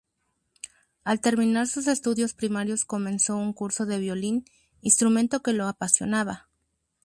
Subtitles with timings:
[1.03, 4.45] Al terminar sus estudios primarios comenzó un curso de violín,
[4.81, 6.47] instrumento que lo apasionaba.